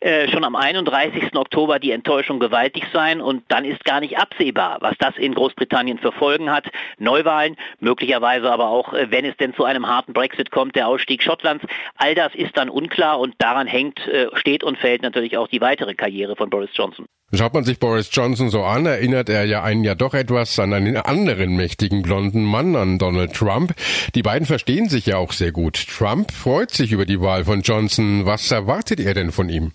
äh, 0.00 0.28
schon 0.28 0.44
am 0.44 0.56
31. 0.56 1.34
Oktober 1.36 1.78
die 1.78 1.92
Enttäuschung 1.92 2.40
gewaltig 2.40 2.84
sein. 2.92 3.20
Und 3.20 3.44
dann 3.48 3.64
ist 3.64 3.84
gar 3.84 4.00
nicht 4.00 4.18
absehbar, 4.18 4.78
was 4.80 4.94
das 4.98 5.16
in 5.16 5.34
Großbritannien 5.34 5.98
für 5.98 6.12
Folgen 6.12 6.50
hat. 6.50 6.66
Neuwahlen, 6.98 7.56
möglicherweise 7.78 8.50
aber 8.50 8.68
auch, 8.68 8.92
äh, 8.92 9.10
wenn 9.10 9.24
es 9.24 9.36
denn 9.36 9.54
zu 9.54 9.64
einem 9.64 9.86
harten 9.86 10.12
Brexit 10.12 10.50
kommt, 10.50 10.76
der 10.76 10.88
Ausstieg 10.88 11.22
Schottlands. 11.22 11.64
All 11.96 12.14
das 12.14 12.34
ist 12.34 12.56
dann 12.56 12.68
unklar 12.68 13.20
und 13.20 13.34
daran 13.38 13.66
hängt, 13.66 14.06
äh, 14.08 14.26
steht 14.34 14.64
und 14.64 14.79
fällt 14.80 15.02
natürlich 15.02 15.36
auch 15.36 15.48
die 15.48 15.60
weitere 15.60 15.94
Karriere 15.94 16.36
von 16.36 16.50
Boris 16.50 16.70
Johnson. 16.74 17.06
Schaut 17.32 17.54
man 17.54 17.62
sich 17.62 17.78
Boris 17.78 18.10
Johnson 18.12 18.50
so 18.50 18.64
an, 18.64 18.86
erinnert 18.86 19.28
er 19.28 19.44
ja 19.44 19.62
einen 19.62 19.84
ja 19.84 19.94
doch 19.94 20.14
etwas 20.14 20.58
an 20.58 20.72
einen 20.72 20.96
anderen 20.96 21.54
mächtigen 21.56 22.02
blonden 22.02 22.42
Mann, 22.44 22.74
an 22.74 22.98
Donald 22.98 23.34
Trump. 23.34 23.72
Die 24.16 24.22
beiden 24.22 24.46
verstehen 24.46 24.88
sich 24.88 25.06
ja 25.06 25.16
auch 25.18 25.32
sehr 25.32 25.52
gut. 25.52 25.74
Trump 25.86 26.32
freut 26.32 26.72
sich 26.72 26.90
über 26.90 27.06
die 27.06 27.20
Wahl 27.20 27.44
von 27.44 27.60
Johnson. 27.60 28.26
Was 28.26 28.50
erwartet 28.50 28.98
er 28.98 29.14
denn 29.14 29.30
von 29.30 29.48
ihm? 29.48 29.72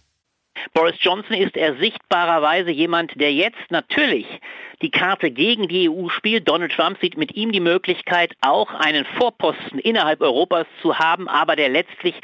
Boris 0.74 0.96
Johnson 1.00 1.36
ist 1.36 1.56
er 1.56 1.78
sichtbarerweise 1.78 2.72
jemand, 2.72 3.20
der 3.20 3.32
jetzt 3.32 3.70
natürlich 3.70 4.26
die 4.82 4.92
Karte 4.92 5.32
gegen 5.32 5.68
die 5.68 5.90
EU 5.90 6.10
spielt. 6.10 6.48
Donald 6.48 6.72
Trump 6.72 6.98
sieht 7.02 7.18
mit 7.18 7.36
ihm 7.36 7.52
die 7.52 7.60
Möglichkeit, 7.60 8.34
auch 8.42 8.74
einen 8.74 9.06
Vorposten 9.18 9.80
innerhalb 9.80 10.22
Europas 10.22 10.68
zu 10.82 10.98
haben, 10.98 11.28
aber 11.28 11.56
der 11.56 11.70
letztlich 11.70 12.16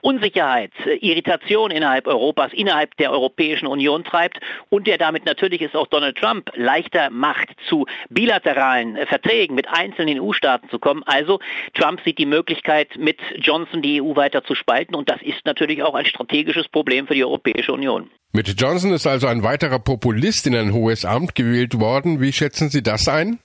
Unsicherheit, 0.00 0.72
äh, 0.86 0.94
Irritation 0.96 1.70
innerhalb 1.70 2.06
Europas, 2.06 2.52
innerhalb 2.52 2.96
der 2.96 3.12
Europäischen 3.12 3.66
Union 3.66 4.04
treibt 4.04 4.40
und 4.68 4.86
der 4.86 4.98
damit 4.98 5.24
natürlich 5.24 5.62
ist 5.62 5.76
auch 5.76 5.86
Donald 5.86 6.16
Trump 6.16 6.50
leichter 6.54 7.10
macht, 7.10 7.48
zu 7.68 7.86
bilateralen 8.08 8.96
äh, 8.96 9.06
Verträgen 9.06 9.54
mit 9.54 9.68
einzelnen 9.68 10.20
EU-Staaten 10.20 10.68
zu 10.68 10.78
kommen. 10.78 11.02
Also 11.04 11.40
Trump 11.74 12.00
sieht 12.04 12.18
die 12.18 12.26
Möglichkeit, 12.26 12.96
mit 12.96 13.18
Johnson 13.36 13.82
die 13.82 14.02
EU 14.02 14.16
weiter 14.16 14.44
zu 14.44 14.54
spalten 14.54 14.94
und 14.94 15.08
das 15.08 15.22
ist 15.22 15.44
natürlich 15.44 15.82
auch 15.82 15.94
ein 15.94 16.06
strategisches 16.06 16.68
Problem 16.68 17.06
für 17.06 17.14
die 17.14 17.24
Europäische 17.24 17.72
Union. 17.72 18.10
Mit 18.32 18.60
Johnson 18.60 18.92
ist 18.92 19.08
also 19.08 19.26
ein 19.26 19.42
weiterer 19.42 19.80
Populist 19.80 20.46
in 20.46 20.54
ein 20.54 20.72
hohes 20.72 21.04
Amt 21.04 21.34
gewählt 21.34 21.80
worden. 21.80 22.20
Wie 22.20 22.32
schätzen 22.32 22.70
Sie 22.70 22.82
das 22.82 23.08
ein? 23.08 23.40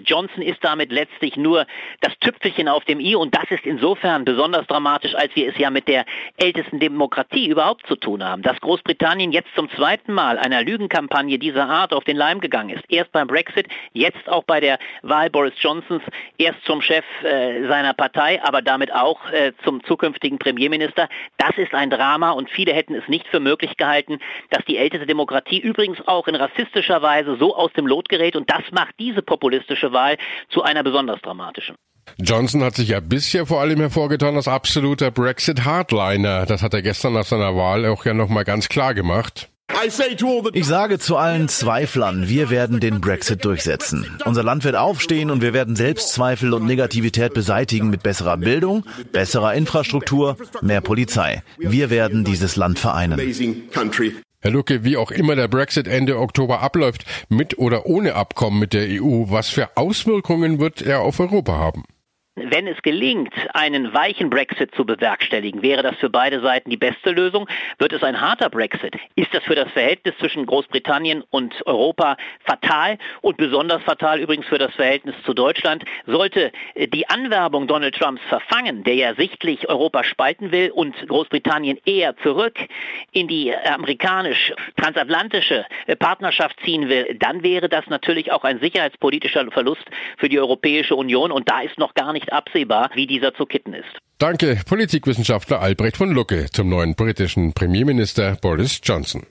Johnson 0.00 0.42
ist 0.42 0.62
damit 0.62 0.92
letztlich 0.92 1.36
nur 1.36 1.66
das 2.00 2.12
Tüpfelchen 2.20 2.68
auf 2.68 2.84
dem 2.84 3.00
i 3.00 3.14
und 3.14 3.34
das 3.34 3.50
ist 3.50 3.64
insofern 3.64 4.24
besonders 4.24 4.66
dramatisch, 4.66 5.14
als 5.14 5.34
wir 5.34 5.48
es 5.48 5.58
ja 5.58 5.70
mit 5.70 5.88
der 5.88 6.04
ältesten 6.36 6.80
Demokratie 6.80 7.48
überhaupt 7.48 7.86
zu 7.86 7.96
tun 7.96 8.24
haben. 8.24 8.42
Dass 8.42 8.60
Großbritannien 8.60 9.32
jetzt 9.32 9.54
zum 9.54 9.70
zweiten 9.70 10.12
Mal 10.12 10.38
einer 10.38 10.62
Lügenkampagne 10.62 11.38
dieser 11.38 11.68
Art 11.68 11.92
auf 11.92 12.04
den 12.04 12.16
Leim 12.16 12.40
gegangen 12.40 12.70
ist. 12.70 12.84
Erst 12.88 13.12
beim 13.12 13.26
Brexit, 13.26 13.68
jetzt 13.92 14.28
auch 14.28 14.44
bei 14.44 14.60
der 14.60 14.78
Wahl 15.02 15.30
Boris 15.30 15.54
Johnsons, 15.58 16.02
erst 16.38 16.64
zum 16.64 16.82
Chef 16.82 17.04
äh, 17.22 17.66
seiner 17.66 17.94
Partei, 17.94 18.42
aber 18.42 18.62
damit 18.62 18.92
auch 18.92 19.30
äh, 19.30 19.52
zum 19.64 19.82
zukünftigen 19.84 20.38
Premierminister. 20.38 21.08
Das 21.38 21.56
ist 21.56 21.74
ein 21.74 21.90
Drama 21.90 22.30
und 22.32 22.50
viele 22.50 22.72
hätten 22.72 22.94
es 22.94 23.06
nicht 23.08 23.26
für 23.28 23.40
möglich 23.40 23.76
gehalten, 23.76 24.18
dass 24.50 24.64
die 24.64 24.76
älteste 24.76 25.06
Demokratie 25.06 25.58
übrigens 25.58 25.98
auch 26.06 26.28
in 26.28 26.34
rassistischer 26.34 27.02
Weise 27.02 27.36
so 27.38 27.56
aus 27.56 27.72
dem 27.72 27.86
Lot 27.86 28.08
gerät 28.08 28.36
und 28.36 28.50
das 28.50 28.62
macht 28.72 28.94
diese 28.98 29.22
populistische 29.22 29.85
politische 29.86 29.92
Wahl 29.92 30.16
zu 30.50 30.62
einer 30.62 30.82
besonders 30.82 31.20
dramatischen. 31.22 31.76
Johnson 32.18 32.62
hat 32.62 32.76
sich 32.76 32.88
ja 32.90 33.00
bisher 33.00 33.46
vor 33.46 33.60
allem 33.60 33.80
hervorgetan 33.80 34.36
als 34.36 34.46
absoluter 34.46 35.10
Brexit-Hardliner. 35.10 36.46
Das 36.46 36.62
hat 36.62 36.72
er 36.72 36.82
gestern 36.82 37.14
nach 37.14 37.24
seiner 37.24 37.56
Wahl 37.56 37.84
auch 37.86 38.04
ja 38.04 38.14
nochmal 38.14 38.44
ganz 38.44 38.68
klar 38.68 38.94
gemacht. 38.94 39.48
Ich 40.52 40.66
sage 40.66 40.98
zu 41.00 41.16
allen 41.16 41.48
Zweiflern, 41.48 42.28
wir 42.28 42.50
werden 42.50 42.78
den 42.78 43.00
Brexit 43.00 43.44
durchsetzen. 43.44 44.06
Unser 44.24 44.44
Land 44.44 44.62
wird 44.62 44.76
aufstehen 44.76 45.32
und 45.32 45.42
wir 45.42 45.52
werden 45.52 45.74
Selbstzweifel 45.74 46.54
und 46.54 46.64
Negativität 46.64 47.34
beseitigen 47.34 47.90
mit 47.90 48.04
besserer 48.04 48.36
Bildung, 48.36 48.84
besserer 49.10 49.54
Infrastruktur, 49.54 50.36
mehr 50.62 50.80
Polizei. 50.80 51.42
Wir 51.58 51.90
werden 51.90 52.24
dieses 52.24 52.54
Land 52.54 52.78
vereinen. 52.78 53.18
Herr 54.46 54.52
Lucke, 54.52 54.84
wie 54.84 54.96
auch 54.96 55.10
immer 55.10 55.34
der 55.34 55.48
Brexit 55.48 55.88
Ende 55.88 56.20
Oktober 56.20 56.62
abläuft, 56.62 57.04
mit 57.28 57.58
oder 57.58 57.86
ohne 57.86 58.14
Abkommen 58.14 58.60
mit 58.60 58.74
der 58.74 58.86
EU, 59.02 59.24
was 59.26 59.48
für 59.48 59.76
Auswirkungen 59.76 60.60
wird 60.60 60.82
er 60.82 61.00
auf 61.00 61.18
Europa 61.18 61.54
haben? 61.54 61.82
Wenn 62.38 62.66
es 62.66 62.82
gelingt, 62.82 63.32
einen 63.54 63.94
weichen 63.94 64.28
Brexit 64.28 64.74
zu 64.74 64.84
bewerkstelligen, 64.84 65.62
wäre 65.62 65.82
das 65.82 65.96
für 65.96 66.10
beide 66.10 66.42
Seiten 66.42 66.68
die 66.68 66.76
beste 66.76 67.12
Lösung. 67.12 67.48
Wird 67.78 67.94
es 67.94 68.02
ein 68.02 68.20
harter 68.20 68.50
Brexit, 68.50 68.94
ist 69.14 69.32
das 69.32 69.42
für 69.44 69.54
das 69.54 69.72
Verhältnis 69.72 70.14
zwischen 70.18 70.44
Großbritannien 70.44 71.24
und 71.30 71.66
Europa 71.66 72.18
fatal 72.44 72.98
und 73.22 73.38
besonders 73.38 73.82
fatal 73.84 74.20
übrigens 74.20 74.44
für 74.44 74.58
das 74.58 74.74
Verhältnis 74.74 75.14
zu 75.24 75.32
Deutschland. 75.32 75.82
Sollte 76.04 76.52
die 76.76 77.08
Anwerbung 77.08 77.68
Donald 77.68 77.94
Trumps 77.94 78.20
verfangen, 78.28 78.84
der 78.84 78.96
ja 78.96 79.14
sichtlich 79.14 79.70
Europa 79.70 80.04
spalten 80.04 80.52
will 80.52 80.70
und 80.72 80.94
Großbritannien 81.08 81.78
eher 81.86 82.18
zurück 82.18 82.58
in 83.12 83.28
die 83.28 83.56
amerikanisch-transatlantische 83.56 85.64
Partnerschaft 85.98 86.60
ziehen 86.66 86.90
will, 86.90 87.16
dann 87.18 87.42
wäre 87.42 87.70
das 87.70 87.86
natürlich 87.86 88.30
auch 88.30 88.44
ein 88.44 88.60
sicherheitspolitischer 88.60 89.50
Verlust 89.52 89.86
für 90.18 90.28
die 90.28 90.38
Europäische 90.38 90.96
Union 90.96 91.32
und 91.32 91.48
da 91.48 91.62
ist 91.62 91.78
noch 91.78 91.94
gar 91.94 92.12
nicht 92.12 92.25
nicht 92.26 92.32
absehbar, 92.32 92.90
wie 92.94 93.06
dieser 93.06 93.34
zu 93.34 93.46
kitten 93.46 93.72
ist. 93.72 93.84
Danke, 94.18 94.58
Politikwissenschaftler 94.66 95.60
Albrecht 95.60 95.96
von 95.96 96.10
Lucke 96.10 96.46
zum 96.50 96.68
neuen 96.68 96.94
britischen 96.94 97.52
Premierminister 97.52 98.36
Boris 98.40 98.80
Johnson. 98.82 99.26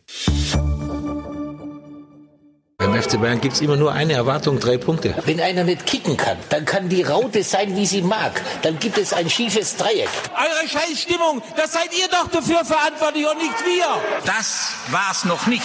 Beim 2.78 3.02
FC 3.02 3.20
Bayern 3.20 3.42
gibt 3.42 3.54
es 3.56 3.62
immer 3.62 3.78
nur 3.78 3.94
eine 3.94 4.14
Erwartung, 4.14 4.60
drei 4.60 4.78
Punkte. 4.78 5.16
Wenn 5.26 5.40
einer 5.40 5.64
nicht 5.64 5.86
kicken 5.86 6.18
kann, 6.18 6.38
dann 6.50 6.66
kann 6.66 6.90
die 6.90 7.04
Raute 7.04 7.42
sein, 7.42 7.76
wie 7.76 7.86
sie 7.86 8.02
mag. 8.02 8.42
Dann 8.62 8.78
gibt 8.80 8.98
es 8.98 9.14
ein 9.14 9.30
schiefes 9.30 9.78
Dreieck. 9.78 10.10
Eure 10.34 10.68
Scheißstimmung, 10.68 11.42
das 11.56 11.74
seid 11.74 11.90
ihr 11.98 12.08
doch 12.10 12.28
dafür 12.30 12.64
verantwortlich 12.66 13.26
und 13.26 13.38
nicht 13.38 13.66
wir. 13.66 13.86
Das 14.26 14.76
war's 14.92 15.26
noch 15.26 15.48
nicht. 15.48 15.64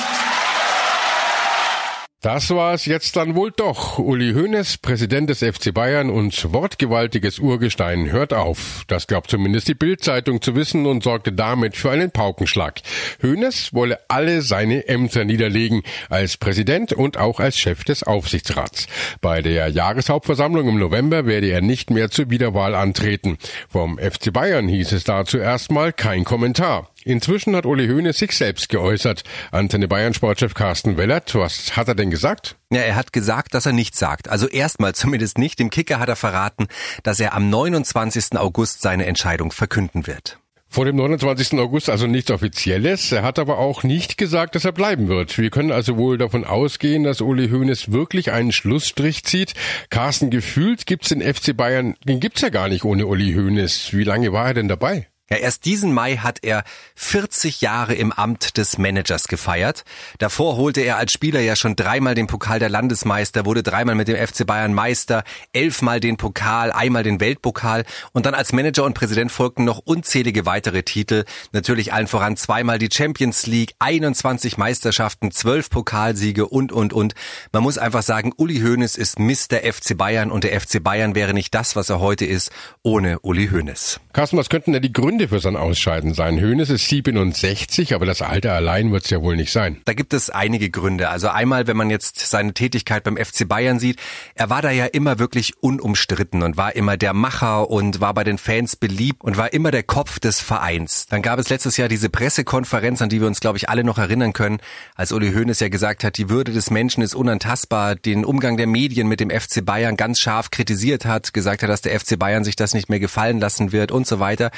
Das 2.23 2.51
war 2.51 2.75
es 2.75 2.85
jetzt 2.85 3.17
dann 3.17 3.35
wohl 3.35 3.51
doch. 3.51 3.99
Uli 3.99 4.35
Hoeneß, 4.35 4.77
Präsident 4.77 5.31
des 5.31 5.39
FC 5.39 5.73
Bayern 5.73 6.11
und 6.11 6.53
wortgewaltiges 6.53 7.39
Urgestein, 7.39 8.13
hört 8.13 8.35
auf. 8.35 8.85
Das 8.89 9.07
glaubt 9.07 9.31
zumindest 9.31 9.69
die 9.69 9.75
Bildzeitung 9.75 10.43
zu 10.43 10.55
wissen 10.55 10.85
und 10.85 11.03
sorgte 11.03 11.33
damit 11.33 11.79
für 11.79 11.91
einen 11.91 12.11
Paukenschlag. 12.11 12.83
Hoeneß 13.23 13.73
wolle 13.73 14.01
alle 14.09 14.43
seine 14.43 14.87
Ämter 14.87 15.25
niederlegen, 15.25 15.83
als 16.11 16.37
Präsident 16.37 16.93
und 16.93 17.17
auch 17.17 17.41
als 17.41 17.57
Chef 17.57 17.85
des 17.85 18.03
Aufsichtsrats. 18.03 18.87
Bei 19.23 19.41
der 19.41 19.69
Jahreshauptversammlung 19.69 20.69
im 20.69 20.79
November 20.79 21.25
werde 21.25 21.47
er 21.47 21.63
nicht 21.63 21.89
mehr 21.89 22.11
zur 22.11 22.29
Wiederwahl 22.29 22.75
antreten. 22.75 23.39
Vom 23.71 23.97
FC 23.97 24.31
Bayern 24.31 24.69
hieß 24.69 24.93
es 24.93 25.05
dazu 25.05 25.39
erstmal 25.39 25.95
kein 25.95 26.25
Kommentar. 26.25 26.91
Inzwischen 27.05 27.57
hat 27.57 27.67
Uli 27.67 27.89
Hoeneß 27.89 28.19
sich 28.19 28.33
selbst 28.33 28.69
geäußert. 28.69 29.25
Antenne 29.53 29.89
Bayern 29.89 30.15
Sportchef 30.15 30.55
Carsten 30.55 30.97
Wellert, 30.97 31.35
was 31.35 31.77
hat 31.77 31.89
er 31.89 31.95
denn 31.95 32.11
gesagt? 32.11 32.57
Ja, 32.71 32.81
er 32.81 32.97
hat 32.97 33.13
gesagt, 33.13 33.55
dass 33.55 33.67
er 33.67 33.73
nichts 33.73 33.99
sagt. 33.99 34.29
Also 34.29 34.47
erstmal 34.47 34.95
zumindest 34.95 35.39
nicht. 35.39 35.59
Dem 35.59 35.71
Kicker 35.71 35.99
hat 35.99 36.09
er 36.09 36.17
verraten, 36.17 36.69
dass 37.03 37.21
er 37.21 37.35
am 37.35 37.49
29. 37.49 38.37
August 38.37 38.83
seine 38.83 39.07
Entscheidung 39.07 39.51
verkünden 39.53 40.07
wird. 40.07 40.39
Vor 40.73 40.85
dem 40.85 40.95
29. 40.95 41.59
August 41.59 41.91
also 41.91 42.07
nichts 42.07 42.31
Offizielles. 42.31 43.11
Er 43.11 43.25
hat 43.25 43.41
aber 43.41 43.59
auch 43.59 43.83
nicht 43.83 44.17
gesagt, 44.17 44.55
dass 44.55 44.65
er 44.65 44.71
bleiben 44.71 45.09
wird. 45.09 45.37
Wir 45.37 45.51
können 45.51 45.73
also 45.73 45.97
wohl 45.97 46.17
davon 46.17 46.45
ausgehen, 46.45 47.03
dass 47.03 47.21
Uli 47.21 47.49
Hoeneß 47.49 47.91
wirklich 47.91 48.31
einen 48.31 48.53
Schlussstrich 48.53 49.25
zieht. 49.25 49.55
Carsten, 49.89 50.31
gefühlt 50.31 50.87
gibt's 50.87 51.09
den 51.09 51.23
FC 51.23 51.57
Bayern, 51.57 51.97
den 52.05 52.21
gibt's 52.21 52.43
ja 52.43 52.51
gar 52.51 52.69
nicht 52.69 52.85
ohne 52.85 53.07
Uli 53.07 53.33
Hoeneß. 53.33 53.95
Wie 53.95 54.05
lange 54.05 54.33
war 54.33 54.47
er 54.47 54.55
denn 54.55 54.69
dabei? 54.69 55.09
Ja, 55.33 55.39
erst 55.39 55.65
diesen 55.65 55.93
Mai 55.93 56.17
hat 56.17 56.41
er 56.43 56.65
40 56.97 57.61
Jahre 57.61 57.95
im 57.95 58.11
Amt 58.11 58.57
des 58.57 58.79
Managers 58.79 59.29
gefeiert. 59.29 59.85
Davor 60.19 60.57
holte 60.57 60.81
er 60.81 60.97
als 60.97 61.13
Spieler 61.13 61.39
ja 61.39 61.55
schon 61.55 61.77
dreimal 61.77 62.17
den 62.17 62.27
Pokal 62.27 62.59
der 62.59 62.69
Landesmeister, 62.69 63.47
wurde 63.47 63.63
dreimal 63.63 63.95
mit 63.95 64.09
dem 64.09 64.17
FC 64.17 64.45
Bayern 64.45 64.75
Meister, 64.75 65.23
elfmal 65.53 66.01
den 66.01 66.17
Pokal, 66.17 66.73
einmal 66.73 67.05
den 67.05 67.21
Weltpokal 67.21 67.85
und 68.11 68.27
dann 68.27 68.35
als 68.35 68.53
Manager 68.53 68.83
und 68.83 68.95
Präsident 68.95 69.31
folgten 69.31 69.63
noch 69.63 69.79
unzählige 69.79 70.47
weitere 70.47 70.83
Titel. 70.83 71.25
Natürlich 71.53 71.93
allen 71.93 72.09
voran 72.09 72.37
zweimal 72.37 72.81
die 72.81 72.91
Champions 72.93 73.47
League, 73.47 73.75
21 73.79 74.59
Meisterschaften, 74.59 75.31
12 75.31 75.71
Pokalsiege 75.71 76.49
und, 76.49 76.73
und, 76.73 76.93
und. 76.93 77.15
Man 77.53 77.63
muss 77.63 77.79
einfach 77.79 78.03
sagen, 78.03 78.33
Uli 78.37 78.59
Hoeneß 78.63 78.97
ist 78.97 79.21
Mr. 79.21 79.61
FC 79.63 79.97
Bayern 79.97 80.33
und 80.33 80.43
der 80.43 80.61
FC 80.61 80.83
Bayern 80.83 81.15
wäre 81.15 81.35
nicht 81.35 81.55
das, 81.55 81.77
was 81.77 81.89
er 81.89 82.01
heute 82.01 82.25
ist, 82.25 82.51
ohne 82.83 83.21
Uli 83.21 83.47
Hoeneß. 83.47 84.01
Carsten, 84.13 84.37
was 84.37 84.49
könnten 84.49 84.73
denn 84.73 84.83
die 84.83 84.93
Gründe 84.93 85.20
Gründe 85.21 85.37
für 85.37 85.41
sein 85.41 85.57
Ausscheiden 85.57 86.15
sein? 86.15 86.41
Hönes 86.41 86.71
ist 86.71 86.89
67, 86.89 87.95
aber 87.95 88.07
das 88.07 88.23
Alter 88.23 88.55
allein 88.55 88.91
wird 88.91 89.05
es 89.05 89.11
ja 89.11 89.21
wohl 89.21 89.37
nicht 89.37 89.53
sein. 89.53 89.83
Da 89.85 89.93
gibt 89.93 90.15
es 90.15 90.31
einige 90.31 90.71
Gründe. 90.71 91.11
Also 91.11 91.29
einmal, 91.29 91.67
wenn 91.67 91.77
man 91.77 91.91
jetzt 91.91 92.21
seine 92.21 92.55
Tätigkeit 92.55 93.05
beim 93.05 93.19
FC 93.19 93.47
Bayern 93.47 93.79
sieht, 93.79 93.99
er 94.35 94.49
war 94.49 94.63
da 94.63 94.71
ja 94.71 94.87
immer 94.87 95.19
wirklich 95.19 95.53
unumstritten 95.61 96.43
und 96.43 96.57
war 96.57 96.75
immer 96.75 96.97
der 96.97 97.13
Macher 97.13 97.69
und 97.69 98.01
war 98.01 98.15
bei 98.15 98.25
den 98.25 98.39
Fans 98.39 98.77
beliebt 98.77 99.23
und 99.23 99.37
war 99.37 99.53
immer 99.53 99.71
der 99.71 99.83
Kopf 99.83 100.21
des 100.21 100.41
Vereins. 100.41 101.05
Dann 101.11 101.21
gab 101.21 101.39
es 101.39 101.51
letztes 101.51 101.77
Jahr 101.77 101.89
diese 101.89 102.09
Pressekonferenz, 102.09 103.03
an 103.03 103.11
die 103.11 103.21
wir 103.21 103.27
uns, 103.27 103.41
glaube 103.41 103.59
ich, 103.59 103.69
alle 103.69 103.85
noch 103.85 103.99
erinnern 103.99 104.33
können, 104.33 104.61
als 104.95 105.13
Uli 105.13 105.35
Hoeneß 105.35 105.61
ja 105.61 105.69
gesagt 105.69 106.03
hat, 106.03 106.17
die 106.17 106.31
Würde 106.31 106.53
des 106.53 106.71
Menschen 106.71 107.03
ist 107.03 107.15
unantastbar, 107.15 107.95
den 107.95 108.25
Umgang 108.25 108.57
der 108.57 108.67
Medien 108.67 109.07
mit 109.07 109.21
dem 109.21 109.29
FC 109.29 109.63
Bayern 109.63 109.99
ganz 109.99 110.19
scharf 110.19 110.51
kritisiert 110.51 111.05
hat, 111.05 111.35
gesagt 111.35 111.63
hat, 111.63 111.69
dass 111.69 111.83
der 111.83 112.01
FC 112.01 112.19
Bayern 112.19 112.43
sich 112.43 112.57
das 112.57 112.73
nicht 112.73 112.89
mehr 112.89 113.01
gefallen 113.01 113.39
lassen 113.39 113.73
wird 113.73 113.93
und 113.93 114.07
so 114.07 114.19
weiter. 114.19 114.51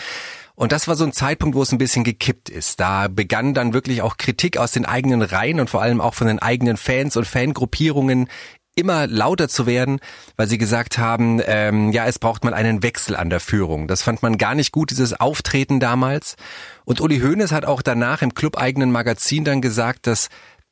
Und 0.55 0.73
das 0.73 0.87
war 0.89 0.97
so 0.97 1.05
ein 1.05 1.13
Zeitpunkt, 1.13 1.57
wo 1.57 1.63
es 1.63 1.73
ein 1.73 1.79
bisschen 1.79 2.05
gekippt 2.05 2.49
ist. 2.49 2.79
Da 2.81 3.09
begann 3.09 3.55
dann 3.55 3.73
wirklich 3.73 4.03
auch 4.03 4.17
Kritik 4.17 4.59
aus 4.59 4.73
den 4.73 4.85
eigenen 4.85 5.23
Reihen 5.23 5.61
und 5.61 5.71
vor 5.71 5.83
allem 5.83 6.01
auch 6.01 6.15
von 6.15 6.27
den 6.27 6.39
eigenen 6.39 6.77
Fans 6.77 7.17
und 7.17 7.27
Fangruppierungen 7.27 8.29
immer 8.75 9.07
lauter 9.07 9.49
zu 9.49 9.67
werden, 9.67 10.01
weil 10.37 10.49
sie 10.49 10.59
gesagt 10.59 10.97
haben, 10.99 11.41
ähm, 11.45 11.93
ja, 11.93 12.07
es 12.07 12.19
braucht 12.19 12.45
mal 12.45 12.55
einen 12.55 12.83
Wechsel 12.83 13.17
an 13.17 13.29
der 13.29 13.41
Führung. 13.41 13.87
Das 13.87 14.03
fand 14.03 14.23
man 14.23 14.39
gar 14.39 14.55
nicht 14.55 14.73
gut, 14.73 14.91
dieses 14.91 15.19
Auftreten 15.19 15.79
damals. 15.79 16.37
Und 16.85 17.01
Uli 17.01 17.21
Hoeneß 17.21 17.53
hat 17.53 17.67
auch 17.67 17.83
danach 17.83 18.23
im 18.23 18.35
clubeigenen 18.35 18.91
Magazin 18.91 19.45
dann 19.45 19.61
gesagt, 19.61 20.07
dass 20.07 20.29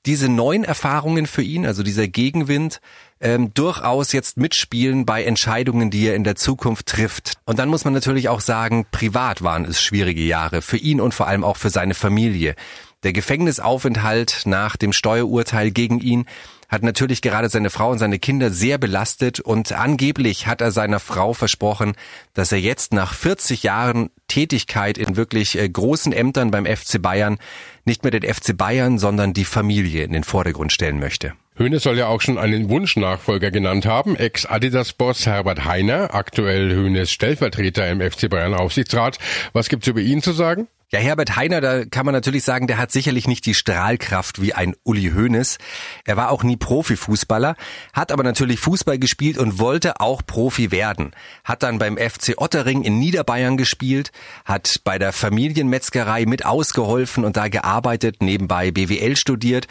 diese 0.07 0.29
neuen 0.29 0.65
Erfahrungen 0.65 1.27
für 1.27 1.43
ihn, 1.43 1.67
also 1.67 1.83
dieser 1.83 2.09
Gegenwind, 2.09 2.81
ähm, 3.21 3.53
durchaus 3.53 4.13
jetzt 4.13 4.39
mitspielen 4.39 5.05
bei 5.05 5.25
Entscheidungen, 5.25 5.91
die 5.91 6.07
er 6.07 6.15
in 6.15 6.25
der 6.25 6.37
Zukunft 6.37 6.87
trifft. 6.87 7.35
Und 7.45 7.59
dann 7.59 7.69
muss 7.69 7.85
man 7.85 7.93
natürlich 7.93 8.29
auch 8.29 8.41
sagen, 8.41 8.87
privat 8.91 9.43
waren 9.43 9.65
es 9.65 9.83
schwierige 9.83 10.23
Jahre 10.23 10.63
für 10.63 10.79
ihn 10.79 11.01
und 11.01 11.13
vor 11.13 11.27
allem 11.27 11.45
auch 11.45 11.59
für 11.59 11.71
seine 11.71 11.95
Familie. 11.95 12.55
Der 13.03 13.13
Gefängnisaufenthalt 13.13 14.43
nach 14.45 14.77
dem 14.77 14.93
Steuerurteil 14.93 15.71
gegen 15.71 16.01
ihn 16.01 16.27
hat 16.71 16.83
natürlich 16.83 17.21
gerade 17.21 17.49
seine 17.49 17.69
Frau 17.69 17.91
und 17.91 17.99
seine 17.99 18.19
Kinder 18.19 18.51
sehr 18.51 18.79
belastet 18.79 19.41
und 19.41 19.73
angeblich 19.73 20.47
hat 20.47 20.61
er 20.61 20.71
seiner 20.71 21.01
Frau 21.01 21.35
versprochen, 21.35 21.95
dass 22.33 22.53
er 22.53 22.61
jetzt 22.61 22.95
nach 22.95 23.13
40 23.13 23.65
Jahren 23.65 24.11
Tätigkeit 24.29 24.97
in 24.97 25.17
wirklich 25.17 25.59
äh, 25.59 25.69
großen 25.69 26.13
Ämtern 26.13 26.51
beim 26.51 26.65
FC 26.65 27.03
Bayern 27.03 27.39
nicht 27.85 28.05
mehr 28.05 28.13
den 28.13 28.23
FC 28.23 28.57
Bayern, 28.57 28.99
sondern 28.99 29.33
die 29.33 29.45
Familie 29.45 30.05
in 30.05 30.13
den 30.13 30.25
Vordergrund 30.25 30.73
stellen 30.73 31.01
möchte. 31.01 31.33
Höhne 31.57 31.81
soll 31.81 31.99
ja 31.99 32.07
auch 32.07 32.21
schon 32.23 32.39
einen 32.39 32.71
Wunschnachfolger 32.71 33.51
genannt 33.51 33.85
haben. 33.85 34.17
Ex-Adidas-Boss 34.17 35.27
Herbert 35.27 35.65
Heiner, 35.65 36.15
aktuell 36.15 36.71
Höhnes 36.73 37.11
Stellvertreter 37.11 37.87
im 37.91 38.01
FC 38.01 38.31
Bayern 38.31 38.55
Aufsichtsrat. 38.55 39.19
Was 39.53 39.69
gibt's 39.69 39.89
über 39.89 40.01
ihn 40.01 40.23
zu 40.23 40.33
sagen? 40.33 40.69
Ja, 40.93 40.99
Herbert 40.99 41.37
Heiner, 41.37 41.61
da 41.61 41.85
kann 41.85 42.05
man 42.05 42.13
natürlich 42.13 42.43
sagen, 42.43 42.67
der 42.67 42.77
hat 42.77 42.91
sicherlich 42.91 43.29
nicht 43.29 43.47
die 43.47 43.55
Strahlkraft 43.55 44.43
wie 44.43 44.55
ein 44.55 44.75
Uli 44.83 45.13
Hoeneß. 45.15 45.59
Er 46.05 46.17
war 46.17 46.31
auch 46.33 46.43
nie 46.43 46.57
Profifußballer, 46.57 47.55
hat 47.93 48.11
aber 48.11 48.25
natürlich 48.25 48.59
Fußball 48.59 48.99
gespielt 48.99 49.39
und 49.39 49.61
wollte 49.61 50.01
auch 50.01 50.21
Profi 50.27 50.73
werden. 50.73 51.13
Hat 51.45 51.63
dann 51.63 51.79
beim 51.79 51.97
FC 51.97 52.35
Ottering 52.39 52.83
in 52.83 52.99
Niederbayern 52.99 53.57
gespielt, 53.57 54.11
hat 54.45 54.81
bei 54.83 54.99
der 54.99 55.13
Familienmetzgerei 55.13 56.27
mit 56.27 56.45
ausgeholfen 56.45 57.25
und 57.25 57.37
da 57.37 57.47
gearbeitet, 57.47 58.21
nebenbei 58.21 58.73
BWL 58.73 59.15
studiert 59.15 59.69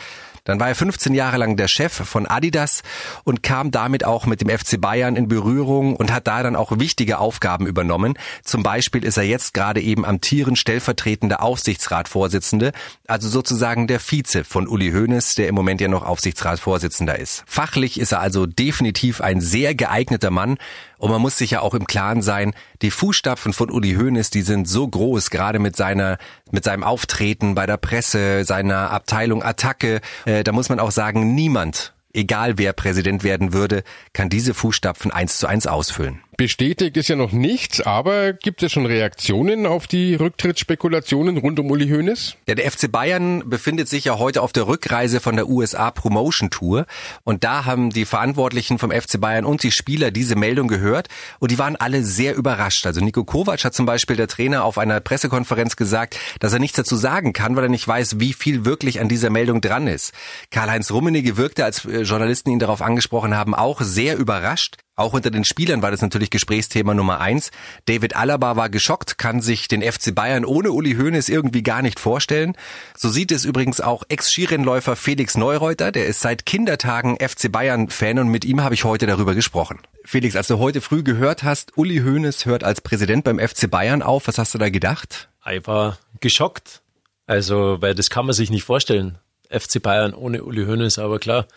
dann 0.50 0.60
war 0.60 0.68
er 0.68 0.76
15 0.76 1.14
Jahre 1.14 1.38
lang 1.38 1.56
der 1.56 1.68
Chef 1.68 1.94
von 1.94 2.26
Adidas 2.26 2.82
und 3.24 3.44
kam 3.44 3.72
damit 3.72 4.04
auch 4.04 4.26
mit 4.26 4.42
dem 4.42 4.50
FC 4.50 4.80
Bayern 4.82 5.16
in 5.16 5.28
Berührung 5.28 5.96
und 5.96 6.12
hat 6.12 6.28
da 6.28 6.44
dann 6.44 6.56
auch 6.56 6.80
wichtige 6.80 7.20
Aufgaben 7.20 7.68
übernommen. 7.68 8.16
Zum 8.44 8.64
Beispiel 8.64 9.04
ist 9.04 9.18
er 9.18 9.24
jetzt 9.24 9.54
gerade 9.54 9.82
eben 9.82 10.06
amtierend 10.06 10.58
stellvertretender 10.58 11.42
Aufsichtsratsvorsitzende, 11.42 12.72
also 13.08 13.30
sozusagen 13.30 13.88
der 13.88 14.00
Vize 14.00 14.44
von 14.44 14.68
Uli 14.68 14.92
Hoeneß, 14.92 15.36
der 15.36 15.48
im 15.48 15.56
Moment 15.56 15.82
ja 15.82 15.88
noch 15.88 16.04
Aufsichtsratsvorsitzender 16.04 17.18
ist. 17.18 17.44
Fachlich 17.46 18.00
ist 18.00 18.12
er 18.12 18.20
also 18.20 18.46
definitiv 18.46 19.22
ein 19.22 19.42
sehr 19.42 19.76
geeigneter 19.76 20.32
Mann 20.32 20.58
Und 21.00 21.10
man 21.10 21.22
muss 21.22 21.38
sich 21.38 21.52
ja 21.52 21.62
auch 21.62 21.74
im 21.74 21.88
Klaren 21.88 22.22
sein, 22.22 22.54
die 22.84 22.92
Fußstapfen 22.92 23.54
von 23.54 23.72
Uli 23.72 23.96
Hoeneß, 23.96 24.30
die 24.30 24.44
sind 24.44 24.68
so 24.68 24.88
groß, 24.88 25.32
gerade 25.32 25.58
mit 25.58 25.76
seiner, 25.76 26.20
mit 26.52 26.64
seinem 26.64 26.84
Auftreten 26.84 27.56
bei 27.56 27.66
der 27.66 27.78
Presse, 27.78 28.44
seiner 28.46 28.92
Abteilung 28.92 29.42
Attacke. 29.42 30.02
Äh, 30.26 30.44
da 30.44 30.52
muss 30.52 30.70
man 30.70 30.80
auch 30.80 30.92
sagen, 30.92 31.34
niemand 31.34 31.94
egal 32.14 32.58
wer 32.58 32.74
Präsident 32.74 33.24
werden 33.24 33.54
würde, 33.54 33.84
kann 34.14 34.30
diese 34.30 34.54
Fußstapfen 34.54 35.12
eins 35.12 35.38
zu 35.38 35.48
eins 35.48 35.68
ausfüllen. 35.68 36.22
Bestätigt 36.40 36.96
ist 36.96 37.10
ja 37.10 37.18
noch 37.18 37.34
nichts, 37.34 37.82
aber 37.82 38.32
gibt 38.32 38.64
es 38.64 38.72
schon 38.72 38.86
Reaktionen 38.86 39.66
auf 39.66 39.88
die 39.88 40.16
Rücktrittsspekulationen 40.16 41.36
rund 41.36 41.60
um 41.60 41.70
Uli 41.70 41.90
Hoeneß? 41.90 42.38
Ja, 42.48 42.56
der 42.56 42.72
FC 42.72 42.90
Bayern 42.90 43.50
befindet 43.50 43.90
sich 43.90 44.06
ja 44.06 44.18
heute 44.20 44.42
auf 44.42 44.54
der 44.54 44.66
Rückreise 44.66 45.20
von 45.20 45.36
der 45.36 45.50
USA 45.50 45.92
Promotion 45.92 46.50
Tour 46.50 46.86
und 47.26 47.44
da 47.44 47.66
haben 47.66 47.90
die 47.90 48.06
Verantwortlichen 48.06 48.80
vom 48.80 48.90
FC 48.90 49.20
Bayern 49.20 49.44
und 49.44 49.64
die 49.64 49.72
Spieler 49.74 50.12
diese 50.12 50.38
Meldung 50.38 50.70
gehört 50.70 51.10
und 51.40 51.52
die 51.52 51.60
waren 51.60 51.76
alle 51.76 52.06
sehr 52.06 52.36
überrascht. 52.36 52.86
Also 52.86 53.02
Nico 53.02 53.26
Kovac 53.26 53.66
hat 53.66 53.74
zum 53.74 53.86
Beispiel 53.86 54.16
der 54.16 54.30
Trainer 54.30 54.64
auf 54.64 54.78
einer 54.78 55.02
Pressekonferenz 55.02 55.76
gesagt, 55.76 56.18
dass 56.40 56.54
er 56.54 56.60
nichts 56.60 56.78
dazu 56.78 56.96
sagen 56.96 57.34
kann, 57.34 57.58
weil 57.58 57.64
er 57.64 57.70
nicht 57.70 57.86
weiß, 57.86 58.22
wie 58.22 58.32
viel 58.32 58.64
wirklich 58.64 59.02
an 59.02 59.10
dieser 59.10 59.30
Meldung 59.30 59.60
dran 59.60 59.88
ist. 59.88 60.14
Karl-Heinz 60.52 60.90
Rummenigge 60.90 61.36
wirkte, 61.36 61.66
als 61.66 61.84
äh, 61.84 62.04
Journalisten 62.04 62.50
ihn 62.50 62.60
darauf 62.60 62.82
angesprochen 62.82 63.36
haben, 63.36 63.54
auch 63.54 63.82
sehr 63.82 64.18
überrascht. 64.18 64.78
Auch 65.00 65.14
unter 65.14 65.32
den 65.32 65.46
Spielern 65.46 65.82
war 65.82 65.92
das 65.92 66.02
natürlich 66.02 66.30
Gesprächsthema 66.30 66.94
Nummer 66.94 67.22
eins. 67.22 67.52
David 67.86 68.18
Alaba 68.18 68.58
war 68.58 68.68
geschockt, 68.68 69.18
kann 69.18 69.42
sich 69.42 69.70
den 69.70 69.82
FC 69.82 70.14
Bayern 70.14 70.44
ohne 70.44 70.74
Uli 70.74 70.96
Hoeneß 70.96 71.30
irgendwie 71.30 71.64
gar 71.64 71.82
nicht 71.82 72.02
vorstellen. 72.02 72.58
So 72.98 73.08
sieht 73.08 73.32
es 73.32 73.46
übrigens 73.46 73.80
auch 73.80 74.04
Ex-Skirennläufer 74.10 74.98
Felix 74.98 75.38
Neureuter, 75.38 75.94
der 75.94 76.06
ist 76.06 76.20
seit 76.20 76.46
Kindertagen 76.46 77.16
FC 77.16 77.50
Bayern-Fan 77.50 78.20
und 78.20 78.28
mit 78.28 78.44
ihm 78.44 78.62
habe 78.62 78.76
ich 78.76 78.84
heute 78.84 79.08
darüber 79.08 79.36
gesprochen. 79.36 79.80
Felix, 80.04 80.36
als 80.36 80.48
du 80.48 80.60
heute 80.60 80.82
früh 80.82 81.02
gehört 81.02 81.44
hast, 81.44 81.78
Uli 81.78 82.00
Hoeneß 82.00 82.46
hört 82.46 82.66
als 82.66 82.82
Präsident 82.82 83.24
beim 83.24 83.40
FC 83.40 83.72
Bayern 83.72 84.02
auf, 84.02 84.28
was 84.28 84.38
hast 84.38 84.54
du 84.54 84.58
da 84.58 84.70
gedacht? 84.70 85.30
Ich 85.50 85.66
war 85.66 85.98
geschockt. 86.20 86.82
Also, 87.26 87.78
weil 87.80 87.96
das 87.96 88.10
kann 88.10 88.26
man 88.26 88.34
sich 88.34 88.50
nicht 88.50 88.66
vorstellen. 88.66 89.18
FC 89.50 89.82
Bayern 89.82 90.14
ohne 90.14 90.44
Uli 90.44 90.66
Hoeneß, 90.66 91.00
aber 91.00 91.20
klar, 91.20 91.48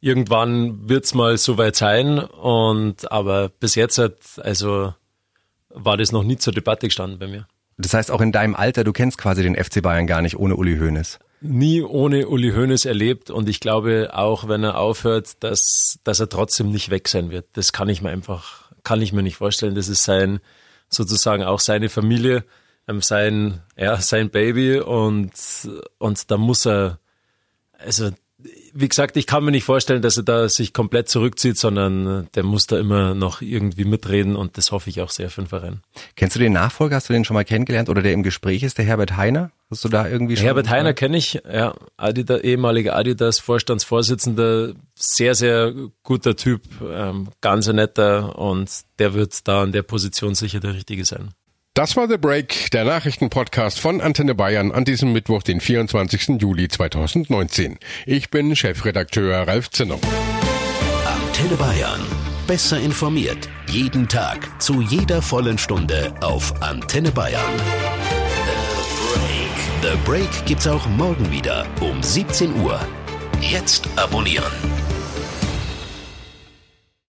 irgendwann 0.00 0.88
wird's 0.88 1.14
mal 1.14 1.36
soweit 1.38 1.76
sein. 1.76 2.18
Und 2.18 3.10
aber 3.10 3.48
bis 3.48 3.74
jetzt 3.74 3.98
hat, 3.98 4.16
also 4.42 4.94
war 5.68 5.96
das 5.96 6.12
noch 6.12 6.24
nie 6.24 6.36
zur 6.36 6.52
Debatte 6.52 6.88
gestanden 6.88 7.18
bei 7.18 7.26
mir. 7.26 7.46
Das 7.78 7.94
heißt, 7.94 8.10
auch 8.10 8.20
in 8.20 8.32
deinem 8.32 8.54
Alter, 8.54 8.84
du 8.84 8.92
kennst 8.92 9.16
quasi 9.16 9.42
den 9.42 9.56
FC 9.56 9.82
Bayern 9.82 10.06
gar 10.06 10.20
nicht 10.20 10.38
ohne 10.38 10.56
Uli 10.56 10.78
Hoeneß. 10.78 11.18
Nie 11.40 11.82
ohne 11.82 12.28
Uli 12.28 12.50
Hoeneß 12.50 12.84
erlebt 12.84 13.30
und 13.30 13.48
ich 13.48 13.60
glaube 13.60 14.10
auch, 14.12 14.48
wenn 14.48 14.62
er 14.62 14.76
aufhört, 14.76 15.42
dass, 15.42 15.98
dass 16.04 16.20
er 16.20 16.28
trotzdem 16.28 16.70
nicht 16.70 16.90
weg 16.90 17.08
sein 17.08 17.30
wird. 17.30 17.46
Das 17.54 17.72
kann 17.72 17.88
ich 17.88 18.02
mir 18.02 18.10
einfach, 18.10 18.70
kann 18.82 19.00
ich 19.00 19.14
mir 19.14 19.22
nicht 19.22 19.36
vorstellen. 19.36 19.74
Das 19.74 19.88
ist 19.88 20.04
sein, 20.04 20.40
sozusagen 20.90 21.42
auch 21.42 21.60
seine 21.60 21.88
Familie, 21.88 22.44
ähm, 22.86 23.00
sein, 23.00 23.62
ja, 23.78 23.96
sein 23.96 24.28
Baby 24.28 24.80
und, 24.80 25.32
und 25.96 26.30
da 26.30 26.36
muss 26.36 26.66
er, 26.66 26.98
also 27.78 28.10
wie 28.72 28.88
gesagt, 28.88 29.16
ich 29.16 29.26
kann 29.26 29.44
mir 29.44 29.50
nicht 29.50 29.64
vorstellen, 29.64 30.02
dass 30.02 30.16
er 30.16 30.22
da 30.22 30.48
sich 30.48 30.72
komplett 30.72 31.08
zurückzieht, 31.08 31.56
sondern 31.56 32.28
der 32.34 32.42
muss 32.42 32.66
da 32.66 32.78
immer 32.78 33.14
noch 33.14 33.42
irgendwie 33.42 33.84
mitreden 33.84 34.36
und 34.36 34.56
das 34.56 34.72
hoffe 34.72 34.90
ich 34.90 35.00
auch 35.00 35.10
sehr 35.10 35.30
für 35.30 35.42
den 35.42 35.48
Verein. 35.48 35.80
Kennst 36.16 36.36
du 36.36 36.40
den 36.40 36.52
Nachfolger? 36.52 36.96
Hast 36.96 37.08
du 37.08 37.12
den 37.12 37.24
schon 37.24 37.34
mal 37.34 37.44
kennengelernt 37.44 37.88
oder 37.88 38.02
der 38.02 38.12
im 38.12 38.22
Gespräch 38.22 38.62
ist, 38.62 38.78
der 38.78 38.84
Herbert 38.84 39.16
Heiner? 39.16 39.50
Hast 39.70 39.84
du 39.84 39.88
da 39.88 40.08
irgendwie 40.08 40.36
schon? 40.36 40.44
Herbert 40.44 40.68
Heiner 40.68 40.94
kenne 40.94 41.16
ich, 41.16 41.40
ja, 41.50 41.74
Adidas, 41.96 42.40
ehemaliger 42.42 42.96
Adidas 42.96 43.38
Vorstandsvorsitzender, 43.38 44.74
sehr, 44.94 45.34
sehr 45.34 45.72
guter 46.02 46.36
Typ, 46.36 46.62
ähm, 46.82 47.28
ganz 47.40 47.68
netter 47.68 48.38
und 48.38 48.70
der 48.98 49.14
wird 49.14 49.46
da 49.46 49.62
an 49.62 49.72
der 49.72 49.82
Position 49.82 50.34
sicher 50.34 50.60
der 50.60 50.74
Richtige 50.74 51.04
sein. 51.04 51.30
Das 51.74 51.96
war 51.96 52.08
The 52.08 52.18
Break, 52.18 52.72
der 52.72 52.84
Nachrichtenpodcast 52.84 53.78
von 53.78 54.00
Antenne 54.00 54.34
Bayern 54.34 54.72
an 54.72 54.84
diesem 54.84 55.12
Mittwoch, 55.12 55.44
den 55.44 55.60
24. 55.60 56.40
Juli 56.40 56.66
2019. 56.66 57.78
Ich 58.06 58.28
bin 58.28 58.56
Chefredakteur 58.56 59.46
Ralf 59.46 59.70
Zinner. 59.70 59.98
Antenne 61.06 61.54
Bayern. 61.54 62.00
Besser 62.48 62.80
informiert. 62.80 63.48
Jeden 63.68 64.08
Tag. 64.08 64.60
Zu 64.60 64.82
jeder 64.82 65.22
vollen 65.22 65.58
Stunde 65.58 66.12
auf 66.20 66.60
Antenne 66.60 67.12
Bayern. 67.12 67.40
The 67.54 69.14
Break. 69.14 69.92
The 69.92 70.10
Break 70.10 70.46
gibt's 70.46 70.66
auch 70.66 70.88
morgen 70.88 71.30
wieder 71.30 71.66
um 71.80 72.02
17 72.02 72.62
Uhr. 72.62 72.80
Jetzt 73.40 73.88
abonnieren. 73.94 74.50